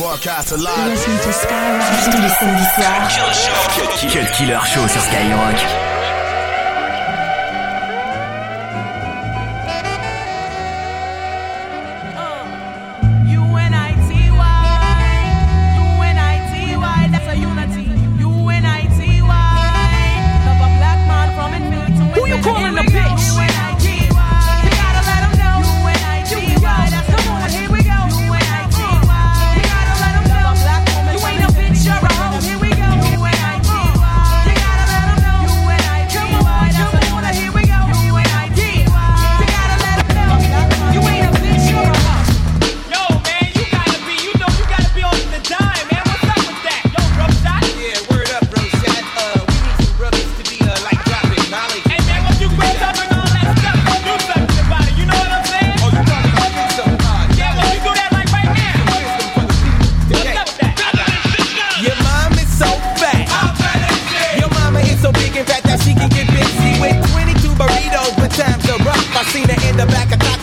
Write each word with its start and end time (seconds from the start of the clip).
Broadcast 0.00 0.52
live. 0.52 0.92
Listen 0.92 1.12
to 1.18 1.30
Skyrock 1.30 2.10
tous 2.10 2.22
les 2.22 2.28
samedis 2.30 2.64
soirs. 2.74 3.08
Cut 4.08 4.32
Killer 4.32 4.58
Show 4.64 4.88
sur 4.88 5.02
Skyrock. 5.02 5.79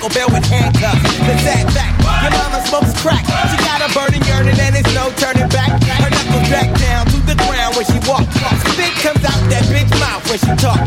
Taco 0.07 0.13
Bell 0.13 0.29
with 0.33 0.45
handcuffs. 0.47 1.01
The 1.19 1.37
sad 1.43 1.71
fact, 1.73 1.99
your 2.23 2.31
mama 2.31 2.65
smokes 2.67 2.93
crack. 3.01 3.25
She 3.51 3.57
got 3.63 3.81
a 3.81 3.93
burning 3.93 4.23
yearning 4.25 4.59
and 4.59 4.75
there's 4.75 4.95
no 4.95 5.11
turning 5.17 5.49
back. 5.49 5.81
Her 5.83 6.09
knuckles 6.09 6.49
back 6.49 6.69
down 6.79 7.05
to 7.07 7.17
the 7.25 7.35
ground 7.35 7.75
when 7.75 7.85
she 7.85 7.99
walks. 8.07 8.27
Spit 8.71 8.93
comes 9.03 9.23
out 9.25 9.39
that 9.51 9.63
bitch 9.67 9.91
mouth 9.99 10.23
when 10.29 10.39
she 10.39 10.53
talks. 10.61 10.86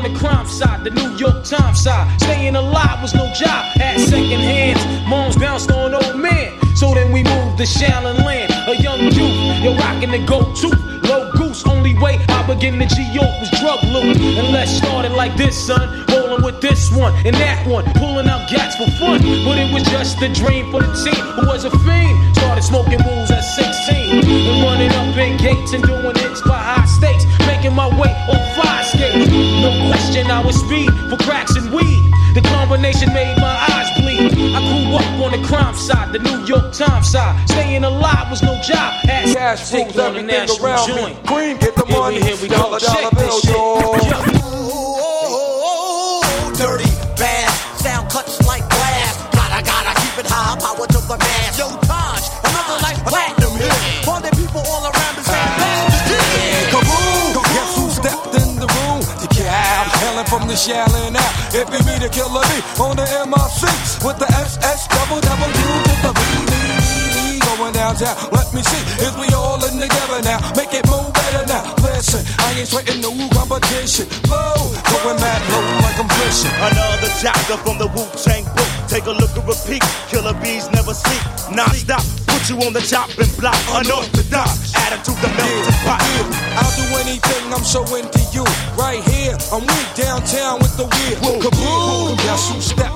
The 0.00 0.18
crime 0.18 0.46
side, 0.46 0.82
the 0.82 0.90
New 0.90 1.14
York 1.16 1.44
Times 1.44 1.82
side. 1.82 2.20
Staying 2.22 2.56
alive 2.56 3.02
was 3.02 3.14
no 3.14 3.26
job. 3.34 3.64
Had 3.76 4.00
At 4.00 4.08
hands, 4.08 5.08
moms 5.08 5.36
bounced 5.36 5.70
on 5.70 5.92
old 5.92 6.16
men. 6.16 6.58
So 6.74 6.94
then 6.94 7.12
we 7.12 7.22
moved 7.22 7.58
to 7.58 7.64
Shaolin 7.64 8.24
Land. 8.24 8.50
A 8.66 8.80
young 8.80 9.02
youth, 9.12 9.36
they're 9.62 9.76
rocking 9.76 10.10
the 10.10 10.24
go-to. 10.24 10.68
Low 11.06 11.30
goose, 11.32 11.66
only 11.66 11.98
way 11.98 12.18
I 12.28 12.46
began 12.46 12.78
to 12.78 12.86
geo 12.86 13.22
was 13.40 13.50
drug 13.60 13.82
loot. 13.84 14.16
And 14.16 14.52
let's 14.52 14.72
start 14.72 15.04
it 15.04 15.12
like 15.12 15.36
this, 15.36 15.54
son. 15.54 16.06
Bowling 16.06 16.42
with 16.42 16.60
this 16.62 16.90
one 16.90 17.12
and 17.26 17.36
that 17.36 17.66
one. 17.66 17.84
Pulling 17.94 18.28
out 18.28 18.48
gats 18.48 18.76
for 18.76 18.88
fun. 18.98 19.20
But 19.44 19.58
it 19.58 19.70
was 19.74 19.82
just 19.84 20.22
a 20.22 20.32
dream 20.32 20.70
for 20.70 20.80
the 20.80 20.92
team 21.04 21.24
who 21.36 21.46
was 21.46 21.64
a 21.64 21.70
fiend. 21.84 22.36
Started 22.36 22.62
smoking 22.62 23.00
rules 23.04 23.30
at 23.30 23.42
16 23.42 24.24
and 24.24 24.64
running 24.64 24.90
up 24.92 25.16
in 25.18 25.36
gates 25.36 25.74
and 25.74 25.84
doing 25.84 26.19
side, 35.80 36.12
the 36.12 36.18
New 36.18 36.44
York 36.44 36.72
Times 36.72 37.08
side. 37.08 37.48
Staying 37.48 37.84
alive 37.84 38.30
was 38.30 38.42
no 38.42 38.54
job. 38.62 38.92
Had 39.04 39.34
cash 39.34 39.72
rules 39.72 39.96
everything 39.96 40.64
around 40.64 40.88
joint. 40.88 41.16
me. 41.16 41.28
Green, 41.28 41.56
get 41.56 41.74
the 41.74 41.86
money. 41.86 42.20
Here 42.20 42.24
we, 42.24 42.28
here 42.30 42.42
we 42.42 42.48
dollar, 42.48 42.78
go. 42.78 42.86
Dollar, 42.86 43.10
dollar 43.10 43.16
bill, 43.16 43.40
yo. 43.44 43.49
From 60.56 61.14
the 61.14 61.18
out. 61.18 61.54
If 61.54 61.66
you 61.70 61.80
meet 61.86 62.02
a 62.02 62.08
killer 62.10 62.42
B 62.42 62.52
on 62.82 62.96
the 62.96 63.06
MRC 63.06 64.04
with 64.04 64.18
the 64.18 64.26
SS 64.26 64.88
double 64.88 65.20
double 65.20 65.46
Q 65.46 65.62
to 65.86 65.94
the 66.02 66.12
B. 66.14 67.40
Going 67.40 67.72
downtown, 67.72 68.16
let 68.32 68.52
me 68.54 68.62
see 68.62 68.82
if 69.04 69.14
we 69.18 69.26
all 69.34 69.62
in 69.64 69.78
together 69.78 70.22
now. 70.22 70.38
Make 70.56 70.74
it 70.74 70.86
move 70.88 71.12
better 71.12 71.46
now. 71.46 71.74
Listen, 71.82 72.24
I 72.38 72.58
ain't 72.58 72.68
sweating 72.68 73.00
no 73.00 73.10
competition. 73.30 74.06
Low, 74.30 74.72
going 74.90 75.20
mad 75.20 75.42
low 75.50 75.62
like 75.84 75.98
I'm 75.98 76.08
fishing. 76.18 76.54
Another 76.58 77.10
chapter 77.20 77.56
from 77.58 77.78
the 77.78 77.86
Wu 77.86 78.06
Tang 78.16 78.44
book. 78.54 78.79
Take 78.90 79.06
a 79.06 79.12
look 79.12 79.30
and 79.38 79.46
repeat. 79.46 79.82
Killer 80.10 80.34
bees 80.42 80.66
never 80.72 80.92
sleep. 80.92 81.22
Non 81.54 81.70
stop. 81.78 82.02
Put 82.26 82.50
you 82.50 82.56
on 82.66 82.72
the 82.72 82.82
chopping 82.82 83.30
block. 83.38 83.54
Unorthodox. 83.70 84.74
Attitude 84.74 85.14
the 85.22 85.30
melting 85.30 85.78
pot. 85.86 86.02
I'll 86.58 86.74
do 86.74 86.82
anything. 86.98 87.54
I'm 87.54 87.62
so 87.62 87.86
into 87.94 88.18
you. 88.34 88.42
Right 88.74 88.98
here. 89.06 89.38
I'm 89.54 89.62
weak 89.62 89.90
downtown 89.94 90.58
with 90.58 90.76
the 90.76 90.90
wheel. 90.90 91.38
Kaboom. 91.38 92.18
Guess 92.18 92.50
who 92.50 92.60
stepped 92.60 92.89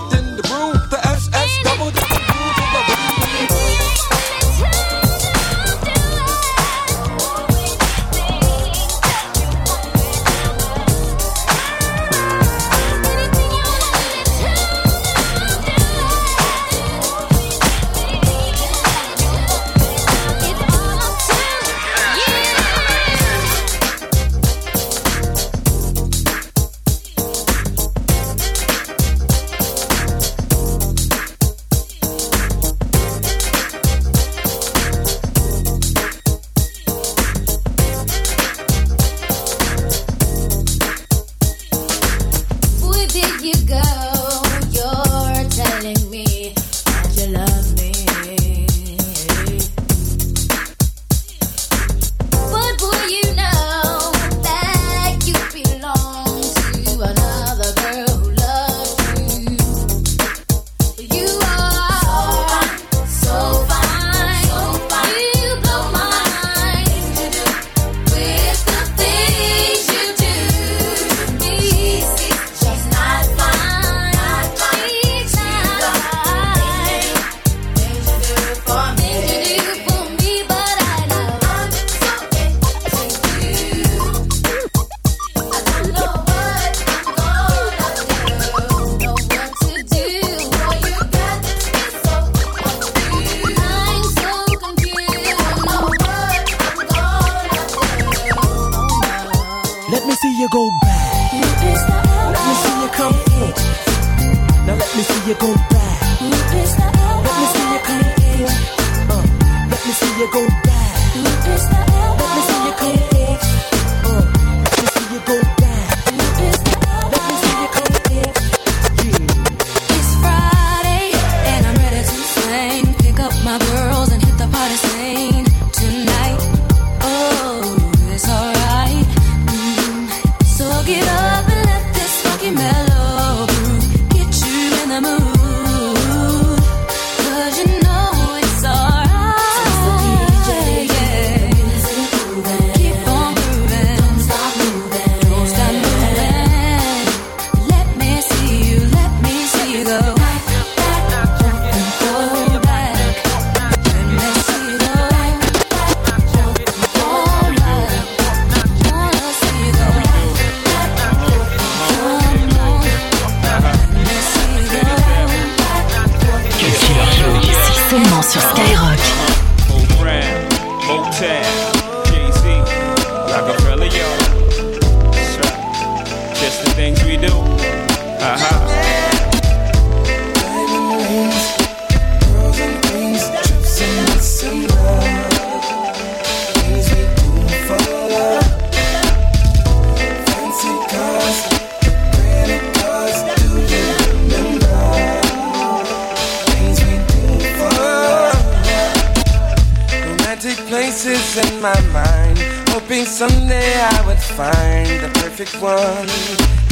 Someday 203.24 203.72
I 203.80 204.06
would 204.06 204.18
find 204.18 205.00
the 205.00 205.08
perfect 205.20 205.54
one 205.62 206.08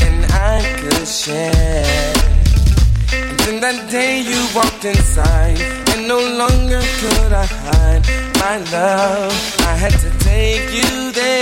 and 0.04 0.20
I 0.32 0.60
could 0.81 1.08
share. 1.08 2.12
And 3.10 3.38
then 3.44 3.60
that 3.64 3.90
day 3.90 4.20
you 4.20 4.40
walked 4.54 4.84
inside, 4.84 5.58
and 5.93 6.06
no 6.06 6.19
longer 6.19 6.82
could 7.00 7.32
I 7.32 7.46
hide 7.46 8.04
my 8.44 8.56
love. 8.70 9.32
I 9.60 9.75
had 9.84 9.94
to 10.04 10.10
take 10.19 10.69
you 10.78 11.12
there. 11.12 11.41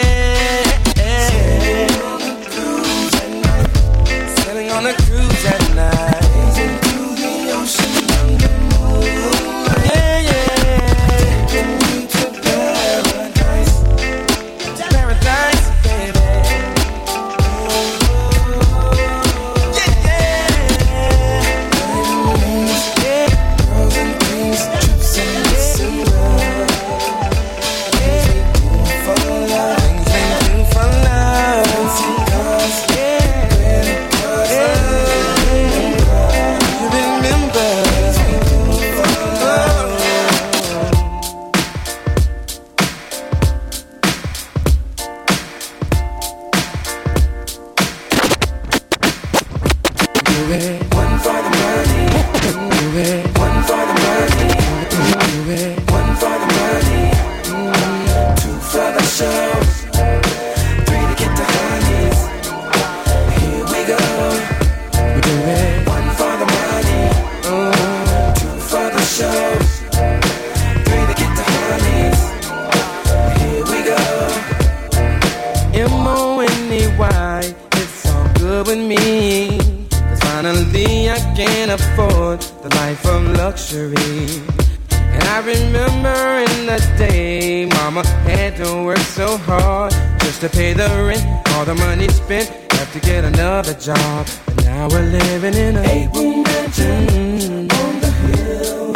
hard 89.38 89.92
just 90.20 90.40
to 90.42 90.48
pay 90.48 90.72
the 90.72 90.88
rent. 91.06 91.24
All 91.54 91.64
the 91.64 91.74
money 91.74 92.08
spent, 92.08 92.48
have 92.72 92.92
to 92.92 93.00
get 93.00 93.24
another 93.24 93.74
job. 93.74 94.26
But 94.46 94.64
now 94.64 94.88
we're 94.88 95.10
living 95.10 95.54
in 95.54 95.76
a 95.76 95.82
eight 95.82 96.10
room 96.14 96.42
mansion 96.42 97.06
mm, 97.06 97.72
on 97.80 98.00
the 98.00 98.10
hill, 98.10 98.92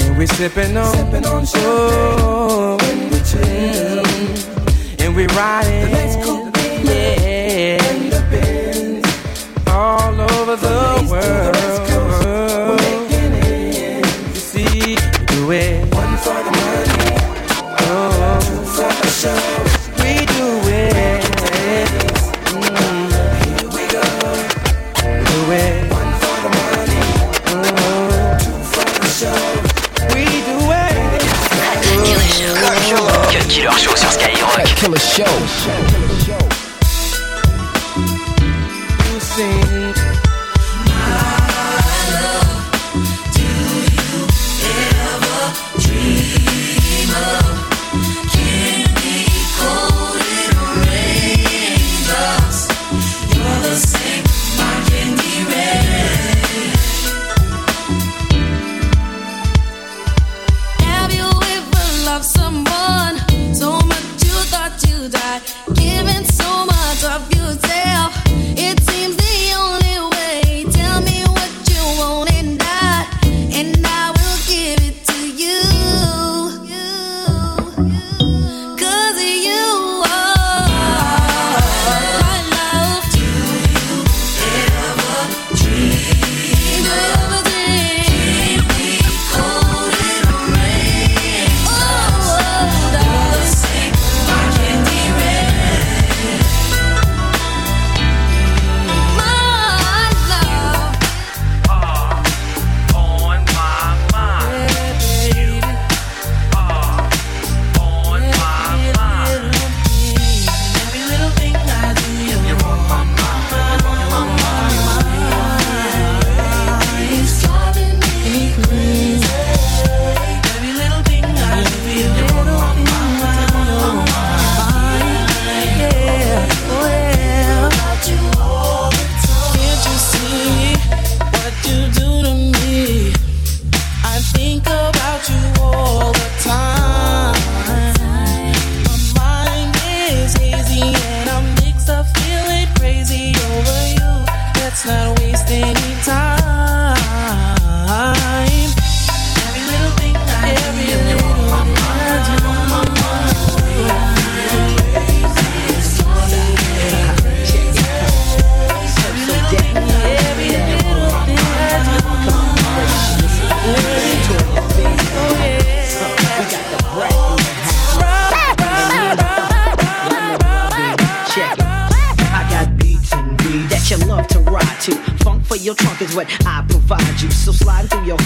and 0.00 0.18
we're 0.18 0.26
sipping 0.26 0.76
on, 0.76 0.92
sipping 0.94 1.26
on 1.26 1.44
champagne 1.46 2.20
oh, 2.22 2.78
we 3.10 3.18
chill, 3.30 4.04
mm, 4.04 5.00
and 5.00 5.16
we 5.16 5.26
riding 5.28 5.84
the 5.84 5.90
next 5.90 6.16
yeah. 6.84 7.29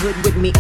Hood 0.04 0.26
with 0.26 0.36
me 0.36 0.53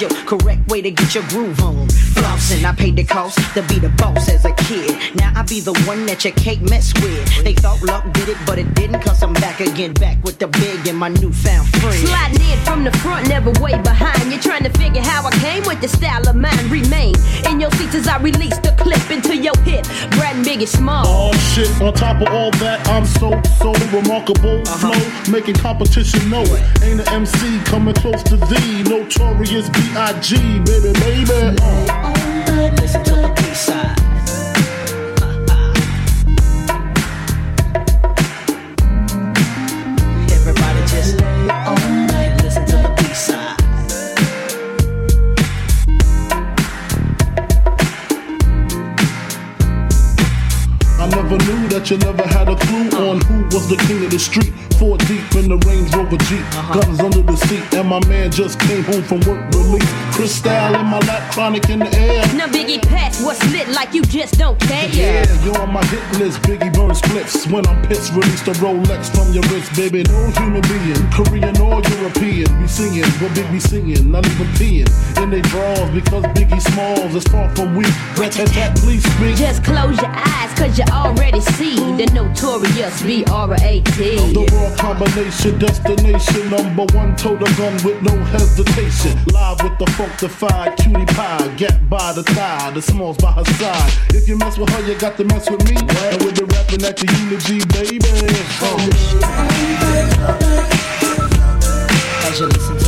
is 0.00 0.16
your 0.16 0.24
correct 0.24 0.68
way 0.68 0.82
to 0.82 0.90
get 0.90 1.14
your 1.14 1.24
groove 1.28 1.60
on. 1.60 1.88
Flossing, 2.14 2.64
I 2.64 2.72
paid 2.72 2.96
the 2.96 3.04
cost 3.04 3.38
to 3.54 3.62
be 3.62 3.78
the 3.78 3.88
boss 3.90 4.28
as 4.28 4.44
a 4.44 4.52
kid. 4.52 4.96
Now 5.14 5.32
I 5.34 5.42
be 5.42 5.60
the 5.60 5.74
one 5.86 6.06
that 6.06 6.24
you 6.24 6.32
can't 6.32 6.62
mess 6.68 6.92
with. 6.94 7.44
They 7.44 7.54
thought 7.54 7.82
luck 7.82 8.04
did 8.12 8.28
it, 8.28 8.38
but 8.46 8.58
it 8.58 8.74
didn't, 8.74 9.00
cause 9.00 9.22
I'm 9.22 9.32
back 9.34 9.60
again, 9.60 9.94
back 9.94 10.22
with 10.24 10.38
the 10.38 10.48
big 10.48 10.86
and 10.86 10.98
my 10.98 11.08
newfound 11.08 11.68
friend. 11.76 12.06
Sliding 12.06 12.40
in 12.40 12.58
from 12.64 12.84
the 12.84 12.92
front, 12.98 13.28
never 13.28 13.50
way 13.62 13.76
behind. 13.82 14.30
You're 14.30 14.40
trying 14.40 14.64
to 14.64 14.70
figure 14.78 15.02
how 15.02 15.26
I 15.26 15.32
came 15.38 15.62
with 15.64 15.80
the 15.80 15.88
style 15.88 16.26
of 16.28 16.36
mine. 16.36 16.70
Remain 16.70 17.14
in 17.48 17.60
your 17.60 17.70
seats 17.72 17.94
as 17.94 18.08
I 18.08 18.18
release 18.18 18.58
the 18.58 18.72
clip 18.78 19.10
into 19.10 19.36
your 19.36 19.56
hip. 19.60 19.84
Brad 20.12 20.44
Big 20.44 20.60
and 20.60 20.68
Small. 20.68 21.04
Oh 21.06 21.32
shit, 21.52 21.70
on 21.80 21.92
top 21.94 22.20
of 22.22 22.28
all 22.28 22.50
that, 22.62 22.86
I'm 22.88 23.04
so, 23.04 23.40
so 23.58 23.72
remarkable. 23.96 24.62
Uh-huh. 24.66 24.92
Flow, 24.92 25.32
making 25.32 25.56
competition 25.56 26.28
know 26.30 26.42
it. 26.42 26.62
Ain't 26.82 27.00
an 27.00 27.08
MC 27.08 27.60
coming 27.64 27.94
close 27.94 28.22
to 28.24 28.36
thee. 28.36 28.82
Notorious 28.82 29.68
B.I.G., 29.92 30.36
baby, 30.60 30.92
baby. 31.00 31.56
Listen 32.80 33.02
to 33.02 33.16
the. 33.16 33.30
Everybody 33.50 34.09
that 51.70 51.90
you 51.90 51.96
never 51.98 52.26
had 52.26 52.48
a 52.48 52.56
clue 52.56 52.88
uh-huh. 52.88 53.10
on 53.10 53.20
who 53.22 53.44
was 53.54 53.68
the 53.68 53.76
king 53.86 54.04
of 54.04 54.10
the 54.10 54.18
street. 54.18 54.52
Four 54.78 54.96
deep 54.96 55.28
in 55.36 55.48
the 55.48 55.60
Range 55.68 55.92
Rover 55.94 56.16
Jeep, 56.24 56.40
uh-huh. 56.56 56.80
guns 56.80 57.00
under 57.00 57.22
the 57.22 57.36
seat, 57.36 57.62
and 57.74 57.88
my 57.88 58.00
man 58.08 58.30
just 58.30 58.58
came 58.58 58.82
home 58.84 59.04
from 59.04 59.20
work 59.28 59.40
release. 59.52 59.92
Crystal 60.16 60.74
in 60.74 60.86
my 60.88 60.98
lap, 61.04 61.30
chronic 61.32 61.68
in 61.68 61.80
the 61.80 61.92
air. 61.94 62.24
Now 62.34 62.48
Biggie 62.48 62.80
pass 62.80 63.22
what's 63.22 63.44
lit 63.52 63.68
like 63.68 63.92
you 63.92 64.02
just 64.02 64.38
don't 64.38 64.58
care. 64.58 64.88
Yeah, 64.88 65.28
you're 65.44 65.58
on 65.60 65.72
my 65.72 65.84
hit 65.86 66.04
list. 66.18 66.40
Biggie 66.42 66.72
burn 66.72 66.94
splits. 66.94 67.46
When 67.46 67.66
I'm 67.66 67.80
pissed, 67.86 68.12
release 68.12 68.42
the 68.42 68.52
Rolex 68.58 69.12
from 69.14 69.32
your 69.32 69.44
wrist, 69.52 69.76
baby. 69.76 70.02
No 70.08 70.30
human 70.40 70.64
being, 70.64 71.04
Korean 71.12 71.56
or 71.60 71.84
European, 72.00 72.48
be 72.60 72.66
singing 72.66 73.04
what 73.20 73.32
Biggie 73.36 73.60
singing, 73.60 74.10
not 74.10 74.26
even 74.26 74.46
peeing 74.56 74.88
in 75.22 75.30
they 75.30 75.42
draws 75.42 75.90
because 75.90 76.24
Biggie 76.36 76.60
Smalls 76.72 77.14
is 77.14 77.24
far 77.24 77.54
from 77.54 77.76
weak. 77.76 77.92
Rat 78.16 78.32
tat 78.32 78.48
tat, 78.48 78.76
please 78.78 79.04
speak. 79.14 79.36
Just 79.36 79.62
close 79.62 79.96
your 80.00 80.10
eyes, 80.12 80.52
cause 80.58 80.78
you 80.78 80.84
already 80.90 81.40
see 81.40 81.59
the 81.60 82.10
notorious 82.14 83.02
B-R-A-T. 83.02 83.84
The 84.32 84.48
raw 84.52 84.76
combination, 84.76 85.58
destination, 85.58 86.50
number 86.50 86.86
one, 86.96 87.14
total 87.16 87.46
gun 87.56 87.74
with 87.84 88.00
no 88.02 88.16
hesitation. 88.32 89.18
Live 89.32 89.62
with 89.62 89.78
the 89.78 89.84
funkified 89.96 90.76
cutie 90.78 91.04
pie, 91.12 91.54
get 91.56 91.88
by 91.90 92.12
the 92.12 92.22
thigh, 92.22 92.70
the 92.70 92.80
smalls 92.80 93.18
by 93.18 93.32
her 93.32 93.44
side. 93.44 93.92
If 94.10 94.26
you 94.26 94.38
mess 94.38 94.56
with 94.56 94.70
her, 94.70 94.80
you 94.88 94.98
got 94.98 95.16
to 95.18 95.24
mess 95.24 95.50
with 95.50 95.62
me. 95.68 95.76
And 95.76 96.24
with 96.24 96.36
the 96.36 96.46
rapping 96.46 96.82
at 96.84 96.96
the 96.96 97.06
eulogy, 97.20 97.60
baby. 97.76 98.00
Uh. 98.62 99.10
As 102.26 102.40
you 102.40 102.46
listen 102.46 102.79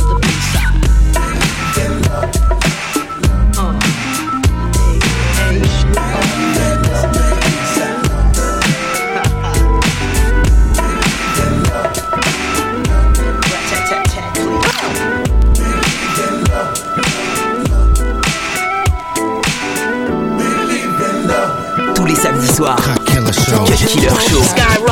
Tous 22.55 22.63
les 22.63 22.69
samedis 22.69 22.85
soirs. 22.85 22.99
Killer 23.05 23.33
Show. 23.33 23.63
Cut 23.65 23.87
Killer 23.87 24.09
Show. 24.09 24.82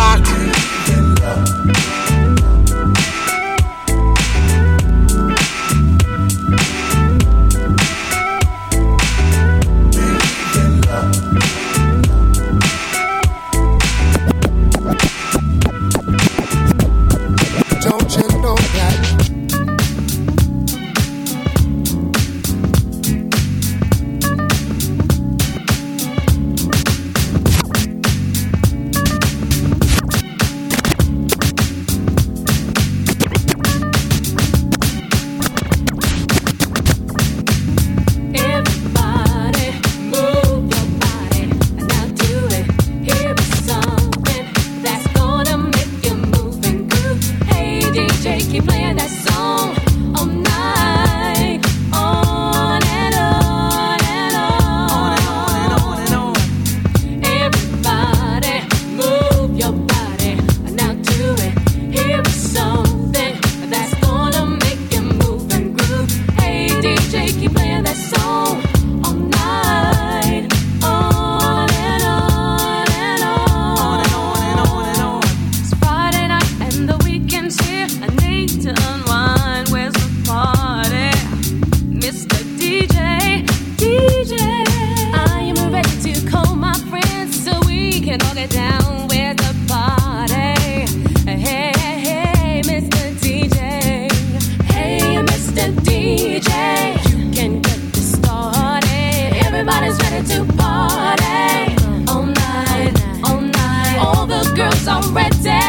The 104.86 105.61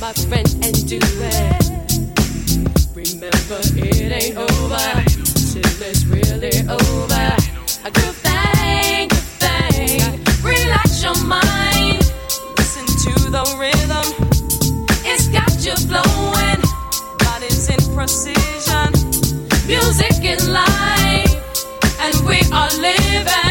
my 0.00 0.12
friend, 0.12 0.48
and 0.62 0.88
do 0.88 0.98
it. 1.00 1.64
Remember, 2.94 3.60
it 3.76 4.12
ain't 4.12 4.36
over 4.36 5.04
till 5.52 5.82
it's 5.82 6.04
really 6.04 6.52
over. 6.68 7.36
Relax 10.42 11.02
your 11.02 11.24
mind. 11.24 11.98
Listen 12.56 12.86
to 13.04 13.30
the 13.30 13.44
rhythm. 13.58 14.06
It's 15.04 15.28
got 15.28 15.52
you 15.64 15.74
flowing. 15.86 16.62
In 17.70 17.94
precision. 17.94 18.92
Music 19.66 20.22
is 20.22 20.48
life, 20.48 21.34
and 22.00 22.14
we 22.26 22.40
are 22.52 22.70
living. 22.78 23.47